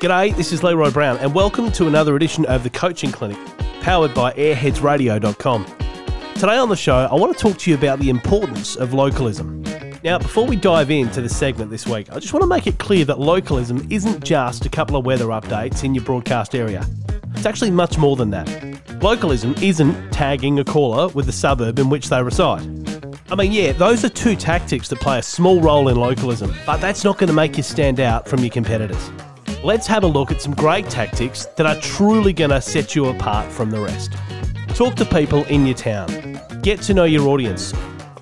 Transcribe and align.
G'day, 0.00 0.34
this 0.34 0.52
is 0.52 0.64
Leroy 0.64 0.90
Brown, 0.90 1.18
and 1.18 1.32
welcome 1.32 1.70
to 1.72 1.86
another 1.86 2.16
edition 2.16 2.44
of 2.46 2.64
the 2.64 2.70
Coaching 2.70 3.12
Clinic, 3.12 3.38
powered 3.80 4.12
by 4.12 4.32
AirheadsRadio.com. 4.32 5.66
Today 6.34 6.56
on 6.56 6.68
the 6.68 6.74
show, 6.74 7.08
I 7.08 7.14
want 7.14 7.36
to 7.36 7.40
talk 7.40 7.58
to 7.58 7.70
you 7.70 7.76
about 7.76 8.00
the 8.00 8.10
importance 8.10 8.74
of 8.74 8.92
localism. 8.92 9.62
Now, 10.02 10.18
before 10.18 10.46
we 10.46 10.56
dive 10.56 10.90
into 10.90 11.20
the 11.20 11.28
segment 11.28 11.70
this 11.70 11.86
week, 11.86 12.10
I 12.10 12.18
just 12.18 12.32
want 12.32 12.42
to 12.42 12.48
make 12.48 12.66
it 12.66 12.78
clear 12.78 13.04
that 13.04 13.20
localism 13.20 13.86
isn't 13.88 14.24
just 14.24 14.66
a 14.66 14.68
couple 14.68 14.96
of 14.96 15.06
weather 15.06 15.26
updates 15.26 15.84
in 15.84 15.94
your 15.94 16.02
broadcast 16.02 16.56
area. 16.56 16.84
It's 17.34 17.46
actually 17.46 17.70
much 17.70 17.98
more 17.98 18.16
than 18.16 18.30
that. 18.30 18.67
Localism 19.00 19.54
isn't 19.62 20.10
tagging 20.10 20.58
a 20.58 20.64
caller 20.64 21.08
with 21.08 21.26
the 21.26 21.32
suburb 21.32 21.78
in 21.78 21.88
which 21.88 22.08
they 22.08 22.22
reside. 22.22 22.62
I 23.30 23.34
mean, 23.34 23.52
yeah, 23.52 23.72
those 23.72 24.04
are 24.04 24.08
two 24.08 24.36
tactics 24.36 24.88
that 24.88 25.00
play 25.00 25.18
a 25.18 25.22
small 25.22 25.60
role 25.60 25.88
in 25.88 25.96
localism, 25.96 26.54
but 26.66 26.80
that's 26.80 27.04
not 27.04 27.18
going 27.18 27.28
to 27.28 27.34
make 27.34 27.56
you 27.56 27.62
stand 27.62 28.00
out 28.00 28.28
from 28.28 28.40
your 28.40 28.50
competitors 28.50 29.10
let's 29.64 29.86
have 29.86 30.04
a 30.04 30.06
look 30.06 30.30
at 30.30 30.40
some 30.40 30.54
great 30.54 30.88
tactics 30.88 31.46
that 31.56 31.66
are 31.66 31.74
truly 31.80 32.32
going 32.32 32.50
to 32.50 32.60
set 32.60 32.94
you 32.94 33.06
apart 33.06 33.50
from 33.50 33.70
the 33.70 33.80
rest. 33.80 34.12
Talk 34.68 34.94
to 34.96 35.04
people 35.04 35.44
in 35.44 35.66
your 35.66 35.74
town, 35.74 36.40
get 36.62 36.80
to 36.82 36.94
know 36.94 37.04
your 37.04 37.28
audience. 37.28 37.74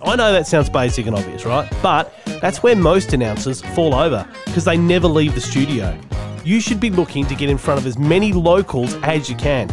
I 0.02 0.16
know 0.16 0.32
that 0.32 0.46
sounds 0.46 0.70
basic 0.70 1.06
and 1.06 1.16
obvious, 1.16 1.44
right? 1.44 1.70
But 1.82 2.12
that's 2.40 2.62
where 2.62 2.76
most 2.76 3.12
announcers 3.12 3.60
fall 3.60 3.94
over 3.94 4.26
because 4.46 4.64
they 4.64 4.76
never 4.76 5.08
leave 5.08 5.34
the 5.34 5.40
studio. 5.40 5.98
You 6.44 6.60
should 6.60 6.80
be 6.80 6.90
looking 6.90 7.26
to 7.26 7.34
get 7.34 7.50
in 7.50 7.58
front 7.58 7.80
of 7.80 7.86
as 7.86 7.98
many 7.98 8.32
locals 8.32 8.94
as 9.02 9.28
you 9.28 9.36
can. 9.36 9.68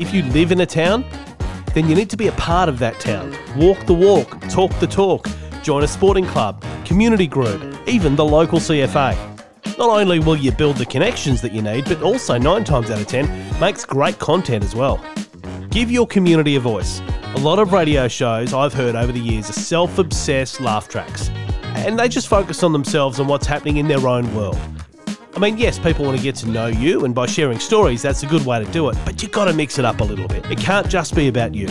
If 0.00 0.12
you 0.12 0.24
live 0.24 0.50
in 0.50 0.60
a 0.60 0.66
town, 0.66 1.04
then 1.72 1.88
you 1.88 1.94
need 1.94 2.10
to 2.10 2.16
be 2.16 2.26
a 2.26 2.32
part 2.32 2.68
of 2.68 2.80
that 2.80 2.98
town. 2.98 3.32
Walk 3.56 3.86
the 3.86 3.94
walk, 3.94 4.40
talk 4.48 4.72
the 4.80 4.88
talk, 4.88 5.28
join 5.62 5.84
a 5.84 5.88
sporting 5.88 6.26
club, 6.26 6.64
community 6.84 7.28
group, 7.28 7.62
even 7.86 8.16
the 8.16 8.24
local 8.24 8.58
CFA. 8.58 9.16
Not 9.78 9.90
only 9.90 10.18
will 10.18 10.36
you 10.36 10.50
build 10.50 10.78
the 10.78 10.86
connections 10.86 11.40
that 11.42 11.52
you 11.52 11.62
need, 11.62 11.84
but 11.84 12.02
also 12.02 12.38
9 12.38 12.64
times 12.64 12.90
out 12.90 13.00
of 13.00 13.06
10 13.06 13.60
makes 13.60 13.84
great 13.84 14.18
content 14.18 14.64
as 14.64 14.74
well. 14.74 15.00
Give 15.70 15.92
your 15.92 16.08
community 16.08 16.56
a 16.56 16.60
voice. 16.60 17.00
A 17.34 17.38
lot 17.38 17.60
of 17.60 17.72
radio 17.72 18.08
shows 18.08 18.52
I've 18.52 18.74
heard 18.74 18.96
over 18.96 19.12
the 19.12 19.20
years 19.20 19.48
are 19.48 19.54
self 19.54 19.98
obsessed 19.98 20.60
laugh 20.60 20.88
tracks, 20.88 21.28
and 21.76 21.98
they 21.98 22.08
just 22.08 22.26
focus 22.26 22.64
on 22.64 22.72
themselves 22.72 23.20
and 23.20 23.28
what's 23.28 23.46
happening 23.46 23.76
in 23.76 23.86
their 23.86 24.08
own 24.08 24.34
world. 24.34 24.58
I 25.36 25.40
mean, 25.40 25.58
yes, 25.58 25.80
people 25.80 26.04
want 26.04 26.16
to 26.16 26.22
get 26.22 26.36
to 26.36 26.48
know 26.48 26.68
you, 26.68 27.04
and 27.04 27.12
by 27.12 27.26
sharing 27.26 27.58
stories, 27.58 28.02
that's 28.02 28.22
a 28.22 28.26
good 28.26 28.46
way 28.46 28.64
to 28.64 28.70
do 28.70 28.88
it, 28.88 28.96
but 29.04 29.20
you've 29.20 29.32
got 29.32 29.46
to 29.46 29.52
mix 29.52 29.80
it 29.80 29.84
up 29.84 30.00
a 30.00 30.04
little 30.04 30.28
bit. 30.28 30.48
It 30.48 30.58
can't 30.58 30.88
just 30.88 31.16
be 31.16 31.26
about 31.26 31.52
you. 31.52 31.66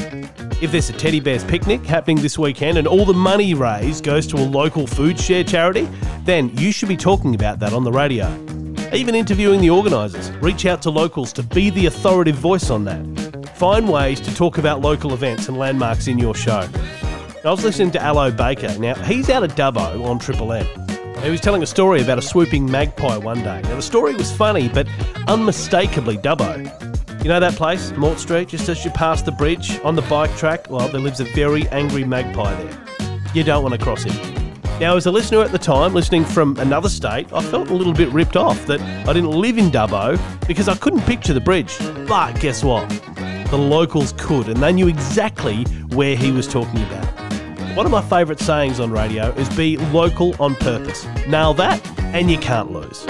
If 0.61 0.73
there's 0.73 0.89
a 0.89 0.93
teddy 0.93 1.21
bears 1.21 1.45
picnic 1.45 1.85
happening 1.85 2.17
this 2.17 2.37
weekend 2.37 2.77
and 2.77 2.85
all 2.87 3.05
the 3.05 3.13
money 3.13 3.53
raised 3.53 4.03
goes 4.03 4.27
to 4.27 4.35
a 4.35 4.43
local 4.43 4.85
food 4.85 5.17
share 5.17 5.45
charity, 5.45 5.87
then 6.25 6.49
you 6.57 6.73
should 6.73 6.89
be 6.89 6.97
talking 6.97 7.35
about 7.35 7.59
that 7.59 7.71
on 7.71 7.85
the 7.85 7.91
radio. 7.91 8.27
Even 8.93 9.15
interviewing 9.15 9.61
the 9.61 9.69
organisers. 9.69 10.29
Reach 10.41 10.65
out 10.65 10.81
to 10.81 10.89
locals 10.89 11.31
to 11.33 11.41
be 11.43 11.69
the 11.69 11.85
authoritative 11.85 12.39
voice 12.39 12.69
on 12.69 12.83
that. 12.83 13.55
Find 13.55 13.87
ways 13.87 14.19
to 14.21 14.35
talk 14.35 14.57
about 14.57 14.81
local 14.81 15.13
events 15.13 15.47
and 15.47 15.57
landmarks 15.57 16.07
in 16.07 16.19
your 16.19 16.35
show. 16.35 16.67
I 17.45 17.49
was 17.49 17.63
listening 17.63 17.91
to 17.91 18.01
Allo 18.01 18.29
Baker. 18.29 18.77
Now, 18.77 18.95
he's 18.95 19.29
out 19.29 19.43
of 19.43 19.55
Dubbo 19.55 20.05
on 20.05 20.19
Triple 20.19 20.51
M. 20.51 20.82
He 21.23 21.29
was 21.29 21.39
telling 21.39 21.63
a 21.63 21.65
story 21.65 22.01
about 22.01 22.17
a 22.17 22.21
swooping 22.21 22.69
magpie 22.69 23.15
one 23.15 23.41
day. 23.43 23.61
Now, 23.63 23.77
the 23.77 23.81
story 23.81 24.13
was 24.13 24.29
funny, 24.29 24.67
but 24.67 24.89
unmistakably 25.29 26.17
Dubbo. 26.17 27.23
You 27.23 27.29
know 27.29 27.39
that 27.39 27.53
place, 27.53 27.93
Mort 27.93 28.19
Street, 28.19 28.49
just 28.49 28.67
as 28.67 28.83
you 28.83 28.91
pass 28.91 29.21
the 29.21 29.31
bridge 29.31 29.79
on 29.85 29.95
the 29.95 30.01
bike 30.03 30.35
track? 30.35 30.69
Well, 30.69 30.89
there 30.89 30.99
lives 30.99 31.21
a 31.21 31.23
very 31.23 31.65
angry 31.69 32.03
magpie 32.03 32.53
there. 32.61 32.77
You 33.33 33.45
don't 33.45 33.63
want 33.63 33.73
to 33.73 33.79
cross 33.79 34.03
him. 34.03 34.53
Now, 34.81 34.97
as 34.97 35.05
a 35.05 35.11
listener 35.11 35.41
at 35.41 35.53
the 35.53 35.57
time, 35.57 35.93
listening 35.93 36.25
from 36.25 36.57
another 36.59 36.89
state, 36.89 37.31
I 37.31 37.41
felt 37.41 37.69
a 37.69 37.73
little 37.73 37.93
bit 37.93 38.09
ripped 38.09 38.35
off 38.35 38.65
that 38.65 38.81
I 38.81 39.13
didn't 39.13 39.31
live 39.31 39.57
in 39.57 39.71
Dubbo 39.71 40.19
because 40.45 40.67
I 40.67 40.75
couldn't 40.75 41.03
picture 41.03 41.33
the 41.33 41.39
bridge. 41.39 41.77
But 42.05 42.37
guess 42.41 42.65
what? 42.65 42.89
The 43.49 43.57
locals 43.57 44.13
could, 44.17 44.49
and 44.49 44.61
they 44.61 44.73
knew 44.73 44.89
exactly 44.89 45.63
where 45.93 46.17
he 46.17 46.33
was 46.33 46.49
talking 46.49 46.83
about. 46.83 47.02
One 47.75 47.87
of 47.87 47.91
my 47.91 48.03
favourite 48.03 48.39
sayings 48.39 48.79
on 48.79 48.91
radio 48.91 49.31
is 49.31 49.49
be 49.57 49.77
local 49.77 50.35
on 50.39 50.53
purpose. 50.55 51.07
Nail 51.27 51.55
that, 51.55 51.81
and 52.13 52.29
you 52.29 52.37
can't 52.37 52.71
lose. 52.71 53.03